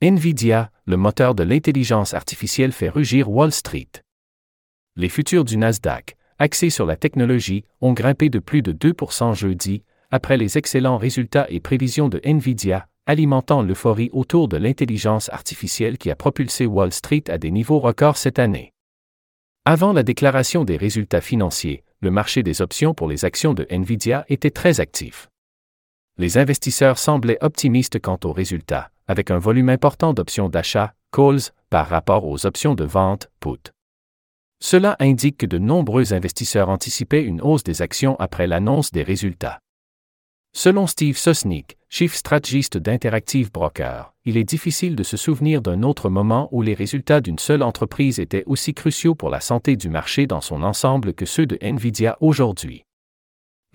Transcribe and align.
Nvidia, 0.00 0.70
le 0.86 0.96
moteur 0.96 1.34
de 1.34 1.42
l'intelligence 1.42 2.14
artificielle 2.14 2.70
fait 2.70 2.88
rugir 2.88 3.28
Wall 3.28 3.50
Street. 3.50 3.88
Les 4.94 5.08
futurs 5.08 5.44
du 5.44 5.56
Nasdaq, 5.56 6.16
axés 6.38 6.70
sur 6.70 6.86
la 6.86 6.94
technologie, 6.94 7.64
ont 7.80 7.94
grimpé 7.94 8.30
de 8.30 8.38
plus 8.38 8.62
de 8.62 8.72
2% 8.72 9.34
jeudi, 9.34 9.82
après 10.12 10.36
les 10.36 10.56
excellents 10.56 10.98
résultats 10.98 11.48
et 11.50 11.58
prévisions 11.58 12.08
de 12.08 12.20
Nvidia, 12.22 12.86
alimentant 13.06 13.60
l'euphorie 13.60 14.08
autour 14.12 14.46
de 14.46 14.56
l'intelligence 14.56 15.30
artificielle 15.30 15.98
qui 15.98 16.12
a 16.12 16.14
propulsé 16.14 16.64
Wall 16.64 16.92
Street 16.92 17.24
à 17.26 17.36
des 17.36 17.50
niveaux 17.50 17.80
records 17.80 18.18
cette 18.18 18.38
année. 18.38 18.72
Avant 19.64 19.92
la 19.92 20.04
déclaration 20.04 20.64
des 20.64 20.76
résultats 20.76 21.20
financiers, 21.20 21.82
le 22.02 22.12
marché 22.12 22.44
des 22.44 22.62
options 22.62 22.94
pour 22.94 23.08
les 23.08 23.24
actions 23.24 23.52
de 23.52 23.66
Nvidia 23.68 24.24
était 24.28 24.52
très 24.52 24.78
actif. 24.78 25.28
Les 26.18 26.38
investisseurs 26.38 26.98
semblaient 26.98 27.38
optimistes 27.40 27.98
quant 28.00 28.18
aux 28.22 28.32
résultats, 28.32 28.92
avec 29.08 29.30
un 29.30 29.38
volume 29.38 29.70
important 29.70 30.12
d'options 30.12 30.48
d'achat, 30.48 30.94
calls, 31.12 31.50
par 31.70 31.88
rapport 31.88 32.26
aux 32.26 32.46
options 32.46 32.74
de 32.74 32.84
vente, 32.84 33.28
put. 33.40 33.72
Cela 34.60 34.96
indique 35.00 35.38
que 35.38 35.46
de 35.46 35.58
nombreux 35.58 36.12
investisseurs 36.12 36.68
anticipaient 36.68 37.24
une 37.24 37.40
hausse 37.40 37.64
des 37.64 37.82
actions 37.82 38.16
après 38.18 38.46
l'annonce 38.46 38.90
des 38.90 39.02
résultats. 39.02 39.60
Selon 40.52 40.86
Steve 40.86 41.16
Sosnick, 41.16 41.76
chief 41.88 42.14
stratégiste 42.14 42.78
d'Interactive 42.78 43.52
Broker, 43.52 44.14
il 44.24 44.36
est 44.36 44.44
difficile 44.44 44.96
de 44.96 45.02
se 45.02 45.16
souvenir 45.16 45.62
d'un 45.62 45.82
autre 45.82 46.08
moment 46.08 46.48
où 46.52 46.62
les 46.62 46.74
résultats 46.74 47.20
d'une 47.20 47.38
seule 47.38 47.62
entreprise 47.62 48.18
étaient 48.18 48.44
aussi 48.46 48.74
cruciaux 48.74 49.14
pour 49.14 49.30
la 49.30 49.40
santé 49.40 49.76
du 49.76 49.88
marché 49.88 50.26
dans 50.26 50.40
son 50.40 50.62
ensemble 50.62 51.14
que 51.14 51.26
ceux 51.26 51.46
de 51.46 51.58
Nvidia 51.60 52.16
aujourd'hui. 52.20 52.84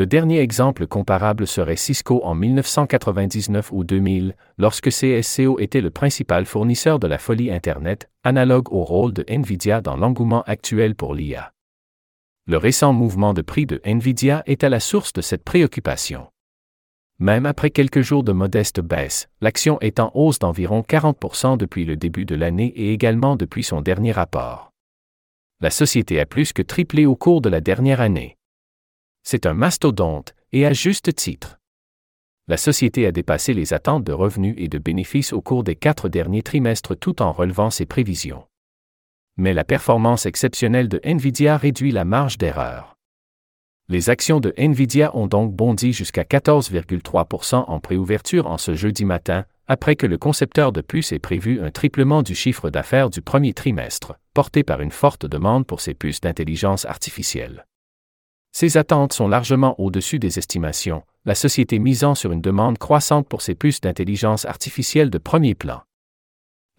Le 0.00 0.06
dernier 0.06 0.38
exemple 0.38 0.86
comparable 0.86 1.46
serait 1.46 1.76
Cisco 1.76 2.22
en 2.24 2.34
1999 2.34 3.70
ou 3.70 3.84
2000, 3.84 4.34
lorsque 4.56 4.88
CSCO 4.88 5.58
était 5.58 5.82
le 5.82 5.90
principal 5.90 6.46
fournisseur 6.46 6.98
de 6.98 7.06
la 7.06 7.18
folie 7.18 7.50
Internet, 7.50 8.08
analogue 8.24 8.72
au 8.72 8.82
rôle 8.82 9.12
de 9.12 9.26
Nvidia 9.28 9.82
dans 9.82 9.98
l'engouement 9.98 10.40
actuel 10.44 10.94
pour 10.94 11.14
l'IA. 11.14 11.52
Le 12.46 12.56
récent 12.56 12.94
mouvement 12.94 13.34
de 13.34 13.42
prix 13.42 13.66
de 13.66 13.82
Nvidia 13.84 14.42
est 14.46 14.64
à 14.64 14.70
la 14.70 14.80
source 14.80 15.12
de 15.12 15.20
cette 15.20 15.44
préoccupation. 15.44 16.28
Même 17.18 17.44
après 17.44 17.68
quelques 17.68 18.00
jours 18.00 18.24
de 18.24 18.32
modeste 18.32 18.80
baisse, 18.80 19.28
l'action 19.42 19.78
est 19.80 20.00
en 20.00 20.10
hausse 20.14 20.38
d'environ 20.38 20.80
40% 20.80 21.58
depuis 21.58 21.84
le 21.84 21.96
début 21.96 22.24
de 22.24 22.36
l'année 22.36 22.72
et 22.74 22.94
également 22.94 23.36
depuis 23.36 23.64
son 23.64 23.82
dernier 23.82 24.12
rapport. 24.12 24.72
La 25.60 25.68
société 25.68 26.20
a 26.20 26.24
plus 26.24 26.54
que 26.54 26.62
triplé 26.62 27.04
au 27.04 27.16
cours 27.16 27.42
de 27.42 27.50
la 27.50 27.60
dernière 27.60 28.00
année. 28.00 28.38
C'est 29.22 29.46
un 29.46 29.54
mastodonte, 29.54 30.34
et 30.52 30.66
à 30.66 30.72
juste 30.72 31.14
titre. 31.14 31.58
La 32.48 32.56
société 32.56 33.06
a 33.06 33.12
dépassé 33.12 33.54
les 33.54 33.72
attentes 33.72 34.02
de 34.02 34.12
revenus 34.12 34.56
et 34.58 34.68
de 34.68 34.78
bénéfices 34.78 35.32
au 35.32 35.40
cours 35.40 35.62
des 35.62 35.76
quatre 35.76 36.08
derniers 36.08 36.42
trimestres 36.42 36.98
tout 36.98 37.22
en 37.22 37.30
relevant 37.30 37.70
ses 37.70 37.86
prévisions. 37.86 38.44
Mais 39.36 39.54
la 39.54 39.62
performance 39.62 40.26
exceptionnelle 40.26 40.88
de 40.88 41.00
Nvidia 41.04 41.56
réduit 41.56 41.92
la 41.92 42.04
marge 42.04 42.38
d'erreur. 42.38 42.96
Les 43.88 44.10
actions 44.10 44.40
de 44.40 44.52
Nvidia 44.56 45.16
ont 45.16 45.26
donc 45.26 45.52
bondi 45.52 45.92
jusqu'à 45.92 46.22
14,3% 46.24 47.64
en 47.66 47.80
préouverture 47.80 48.46
en 48.46 48.58
ce 48.58 48.74
jeudi 48.74 49.04
matin, 49.04 49.44
après 49.68 49.96
que 49.96 50.06
le 50.06 50.18
concepteur 50.18 50.72
de 50.72 50.80
puces 50.80 51.12
ait 51.12 51.20
prévu 51.20 51.60
un 51.60 51.70
triplement 51.70 52.22
du 52.22 52.34
chiffre 52.34 52.70
d'affaires 52.70 53.10
du 53.10 53.22
premier 53.22 53.54
trimestre, 53.54 54.14
porté 54.34 54.64
par 54.64 54.80
une 54.80 54.90
forte 54.90 55.26
demande 55.26 55.66
pour 55.66 55.80
ses 55.80 55.94
puces 55.94 56.20
d'intelligence 56.20 56.84
artificielle. 56.84 57.64
Ces 58.52 58.76
attentes 58.76 59.12
sont 59.12 59.28
largement 59.28 59.80
au-dessus 59.80 60.18
des 60.18 60.38
estimations, 60.38 61.02
la 61.24 61.34
société 61.34 61.78
misant 61.78 62.14
sur 62.14 62.32
une 62.32 62.40
demande 62.40 62.78
croissante 62.78 63.28
pour 63.28 63.42
ses 63.42 63.54
puces 63.54 63.80
d'intelligence 63.80 64.44
artificielle 64.44 65.10
de 65.10 65.18
premier 65.18 65.54
plan 65.54 65.82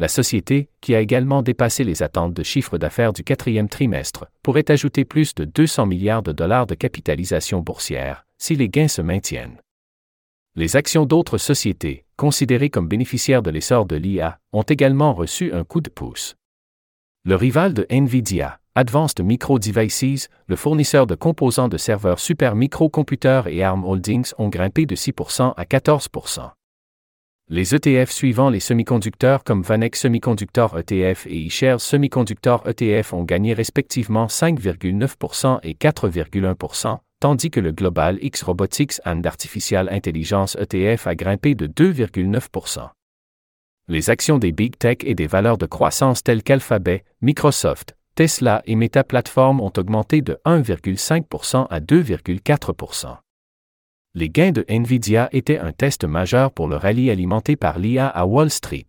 la 0.00 0.08
société, 0.08 0.70
qui 0.80 0.94
a 0.94 1.00
également 1.00 1.42
dépassé 1.42 1.84
les 1.84 2.02
attentes 2.02 2.32
de 2.32 2.42
chiffre 2.42 2.78
d'affaires 2.78 3.12
du 3.12 3.22
quatrième 3.22 3.68
trimestre, 3.68 4.26
pourrait 4.42 4.70
ajouter 4.70 5.04
plus 5.04 5.34
de 5.34 5.44
200 5.44 5.84
milliards 5.84 6.22
de 6.22 6.32
dollars 6.32 6.66
de 6.66 6.74
capitalisation 6.74 7.60
boursière, 7.60 8.24
si 8.38 8.56
les 8.56 8.70
gains 8.70 8.88
se 8.88 9.02
maintiennent. 9.02 9.60
Les 10.56 10.74
actions 10.74 11.04
d'autres 11.04 11.36
sociétés, 11.36 12.06
considérées 12.16 12.70
comme 12.70 12.88
bénéficiaires 12.88 13.42
de 13.42 13.50
l'essor 13.50 13.84
de 13.84 13.96
l'IA, 13.96 14.40
ont 14.54 14.62
également 14.62 15.12
reçu 15.12 15.52
un 15.52 15.64
coup 15.64 15.82
de 15.82 15.90
pouce. 15.90 16.34
Le 17.24 17.36
rival 17.36 17.74
de 17.74 17.86
Nvidia, 17.90 18.58
Advanced 18.76 19.20
Micro 19.24 19.58
Devices, 19.58 20.28
le 20.46 20.54
fournisseur 20.54 21.08
de 21.08 21.16
composants 21.16 21.66
de 21.66 21.76
serveurs 21.76 22.20
Super 22.20 22.54
Microcomputer 22.54 23.42
et 23.48 23.64
ARM 23.64 23.84
Holdings 23.84 24.32
ont 24.38 24.48
grimpé 24.48 24.86
de 24.86 24.94
6% 24.94 25.54
à 25.56 25.64
14%. 25.64 26.52
Les 27.48 27.74
ETF 27.74 28.12
suivant 28.12 28.48
les 28.48 28.60
semi-conducteurs 28.60 29.42
comme 29.42 29.62
Vanex 29.62 29.98
Semiconductor 29.98 30.78
ETF 30.78 31.26
et 31.26 31.36
iShares 31.36 31.80
Semiconductor 31.80 32.62
ETF 32.68 33.12
ont 33.12 33.24
gagné 33.24 33.54
respectivement 33.54 34.26
5,9% 34.26 35.58
et 35.64 35.74
4,1%, 35.74 36.98
tandis 37.18 37.50
que 37.50 37.58
le 37.58 37.72
Global 37.72 38.18
X 38.22 38.44
Robotics 38.44 39.00
and 39.04 39.22
Artificial 39.24 39.88
Intelligence 39.90 40.56
ETF 40.60 41.08
a 41.08 41.16
grimpé 41.16 41.56
de 41.56 41.66
2,9%. 41.66 42.88
Les 43.88 44.10
actions 44.10 44.38
des 44.38 44.52
big 44.52 44.78
tech 44.78 44.98
et 45.02 45.16
des 45.16 45.26
valeurs 45.26 45.58
de 45.58 45.66
croissance 45.66 46.22
telles 46.22 46.44
qu'Alphabet, 46.44 47.02
Microsoft, 47.20 47.96
Tesla 48.20 48.62
et 48.66 48.76
Meta 48.76 49.02
Platform 49.02 49.62
ont 49.62 49.72
augmenté 49.78 50.20
de 50.20 50.38
1,5% 50.44 51.66
à 51.70 51.80
2,4% 51.80 53.16
les 54.14 54.28
gains 54.28 54.52
de 54.52 54.64
Nvidia 54.68 55.30
étaient 55.32 55.58
un 55.58 55.72
test 55.72 56.04
majeur 56.04 56.52
pour 56.52 56.68
le 56.68 56.76
rallye 56.76 57.10
alimenté 57.10 57.56
par 57.56 57.78
l'IA 57.78 58.08
à 58.08 58.26
Wall 58.26 58.50
Street. 58.50 58.88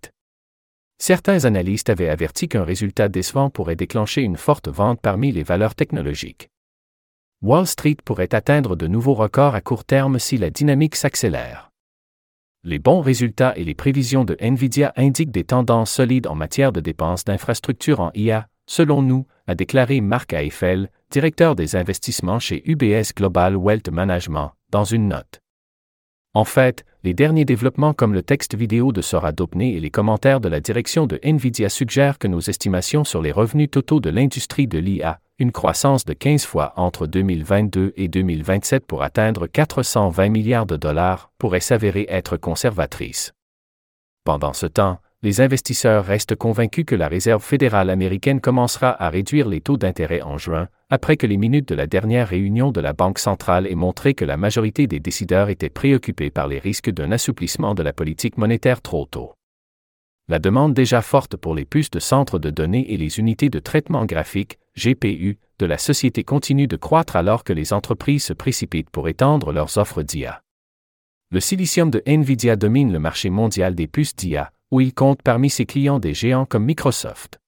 Certains 0.98 1.46
analystes 1.46 1.90
avaient 1.90 2.10
averti 2.10 2.50
qu'un 2.50 2.66
résultat 2.66 3.08
décevant 3.08 3.50
pourrait 3.50 3.78
déclencher 3.78 4.22
une 4.22 4.36
forte 4.36 4.68
vente 4.68 5.00
parmi 5.00 5.32
les 5.32 5.44
valeurs 5.44 5.76
technologiques. 5.76 6.50
Wall 7.42 7.68
Street 7.68 7.98
pourrait 8.04 8.36
atteindre 8.36 8.76
de 8.76 8.88
nouveaux 8.88 9.14
records 9.14 9.56
à 9.56 9.62
court 9.62 9.86
terme 9.86 10.20
si 10.20 10.38
la 10.38 10.50
dynamique 10.50 10.96
s'accélère. 10.96 11.70
Les 12.64 12.80
bons 12.80 13.02
résultats 13.02 13.54
et 13.56 13.64
les 13.64 13.76
prévisions 13.76 14.26
de 14.26 14.36
Nvidia 14.40 14.92
indiquent 14.98 15.32
des 15.32 15.46
tendances 15.46 15.92
solides 15.92 16.28
en 16.28 16.36
matière 16.36 16.72
de 16.72 16.82
dépenses 16.82 17.24
d'infrastructures 17.24 18.02
en 18.02 18.12
IA, 18.14 18.48
selon 18.72 19.02
nous, 19.02 19.26
a 19.48 19.56
déclaré 19.56 20.00
Marc 20.00 20.32
Eiffel, 20.32 20.90
directeur 21.10 21.58
des 21.58 21.76
investissements 21.76 22.40
chez 22.40 22.64
UBS 22.66 23.14
Global 23.14 23.58
Wealth 23.58 23.90
Management, 23.90 24.52
dans 24.70 24.86
une 24.86 25.10
note. 25.10 25.42
En 26.34 26.46
fait, 26.46 26.86
les 27.04 27.14
derniers 27.14 27.44
développements 27.44 27.94
comme 27.94 28.14
le 28.14 28.24
texte 28.24 28.56
vidéo 28.56 28.94
de 28.94 29.02
Sora 29.02 29.34
Dopney 29.34 29.76
et 29.76 29.82
les 29.82 29.90
commentaires 29.90 30.40
de 30.40 30.48
la 30.48 30.62
direction 30.62 31.06
de 31.06 31.20
Nvidia 31.22 31.68
suggèrent 31.68 32.18
que 32.18 32.30
nos 32.30 32.40
estimations 32.40 33.04
sur 33.04 33.22
les 33.22 33.34
revenus 33.34 33.70
totaux 33.70 34.00
de 34.00 34.10
l'industrie 34.10 34.68
de 34.68 34.80
l'IA, 34.80 35.20
une 35.38 35.52
croissance 35.52 36.06
de 36.06 36.14
15 36.14 36.46
fois 36.46 36.72
entre 36.78 37.08
2022 37.08 37.92
et 37.98 38.08
2027 38.08 38.86
pour 38.86 39.04
atteindre 39.04 39.48
420 39.48 40.30
milliards 40.30 40.66
de 40.66 40.78
dollars, 40.78 41.30
pourraient 41.40 41.60
s'avérer 41.60 42.06
être 42.08 42.38
conservatrices. 42.38 43.34
Pendant 44.24 44.54
ce 44.54 44.68
temps, 44.68 45.00
les 45.24 45.40
investisseurs 45.40 46.04
restent 46.04 46.36
convaincus 46.36 46.86
que 46.86 46.96
la 46.96 47.08
Réserve 47.08 47.44
fédérale 47.44 47.92
américaine 47.92 48.42
commencera 48.42 49.02
à 49.02 49.10
réduire 49.12 49.48
les 49.48 49.62
taux 49.62 49.78
d'intérêt 49.78 50.24
en 50.24 50.40
juin, 50.40 50.68
après 50.90 51.16
que 51.16 51.28
les 51.28 51.38
minutes 51.38 51.70
de 51.70 51.76
la 51.76 51.86
dernière 51.86 52.28
réunion 52.28 52.72
de 52.72 52.82
la 52.82 52.94
Banque 52.94 53.20
centrale 53.20 53.68
aient 53.68 53.76
montré 53.76 54.16
que 54.16 54.26
la 54.26 54.36
majorité 54.36 54.88
des 54.88 55.00
décideurs 55.00 55.50
étaient 55.50 55.70
préoccupés 55.70 56.32
par 56.32 56.48
les 56.48 56.58
risques 56.58 56.90
d'un 56.90 57.12
assouplissement 57.12 57.76
de 57.76 57.84
la 57.84 57.94
politique 57.94 58.38
monétaire 58.40 58.82
trop 58.82 59.06
tôt. 59.06 59.36
La 60.28 60.40
demande 60.40 60.74
déjà 60.74 61.04
forte 61.04 61.38
pour 61.38 61.54
les 61.54 61.66
puces 61.66 61.92
de 61.92 62.00
centres 62.00 62.40
de 62.40 62.50
données 62.50 62.92
et 62.92 62.98
les 62.98 63.20
unités 63.20 63.50
de 63.50 63.60
traitement 63.60 64.06
graphique, 64.06 64.58
GPU, 64.76 65.38
de 65.60 65.66
la 65.68 65.78
société 65.78 66.24
continue 66.24 66.68
de 66.68 66.78
croître 66.78 67.16
alors 67.16 67.44
que 67.44 67.54
les 67.54 67.74
entreprises 67.74 68.24
se 68.24 68.34
précipitent 68.34 68.90
pour 68.90 69.08
étendre 69.08 69.52
leurs 69.52 69.78
offres 69.78 70.02
d'IA. 70.02 70.42
Le 71.30 71.40
silicium 71.40 71.92
de 71.92 72.02
Nvidia 72.08 72.56
domine 72.56 72.92
le 72.92 73.00
marché 73.00 73.30
mondial 73.30 73.76
des 73.76 73.88
puces 73.88 74.16
d'IA, 74.16 74.52
où 74.72 74.82
il 74.82 74.94
compte 74.94 75.22
parmi 75.22 75.50
ses 75.50 75.66
clients 75.66 76.00
des 76.00 76.14
géants 76.14 76.46
comme 76.46 76.66
Microsoft. 76.66 77.40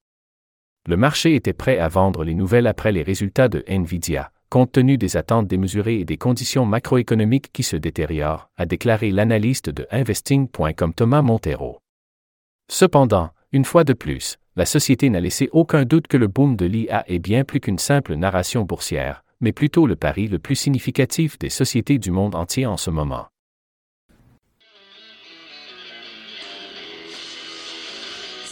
Le 0.86 0.96
marché 0.96 1.34
était 1.34 1.54
prêt 1.54 1.78
à 1.78 1.88
vendre 1.88 2.24
les 2.24 2.34
nouvelles 2.34 2.66
après 2.66 2.92
les 2.92 3.02
résultats 3.02 3.48
de 3.48 3.64
Nvidia, 3.66 4.30
compte 4.50 4.72
tenu 4.72 4.98
des 4.98 5.16
attentes 5.16 5.48
démesurées 5.48 6.00
et 6.00 6.04
des 6.04 6.18
conditions 6.18 6.66
macroéconomiques 6.66 7.50
qui 7.52 7.62
se 7.62 7.76
détériorent, 7.76 8.50
a 8.56 8.66
déclaré 8.66 9.10
l'analyste 9.10 9.70
de 9.70 9.86
investing.com 9.90 10.94
Thomas 10.94 11.22
Montero. 11.22 11.80
Cependant, 12.70 13.30
une 13.52 13.64
fois 13.64 13.84
de 13.84 13.94
plus, 13.94 14.36
la 14.56 14.66
société 14.66 15.10
n'a 15.10 15.20
laissé 15.20 15.48
aucun 15.52 15.84
doute 15.84 16.06
que 16.06 16.16
le 16.16 16.28
boom 16.28 16.54
de 16.54 16.66
l'IA 16.66 17.04
est 17.08 17.18
bien 17.18 17.44
plus 17.44 17.60
qu'une 17.60 17.78
simple 17.78 18.14
narration 18.14 18.62
boursière, 18.62 19.24
mais 19.40 19.52
plutôt 19.52 19.86
le 19.86 19.96
pari 19.96 20.28
le 20.28 20.38
plus 20.38 20.56
significatif 20.56 21.38
des 21.38 21.50
sociétés 21.50 21.98
du 21.98 22.10
monde 22.10 22.34
entier 22.34 22.66
en 22.66 22.76
ce 22.76 22.90
moment. 22.90 23.26